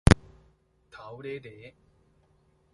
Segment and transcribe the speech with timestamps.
[0.89, 1.75] 頭犁犁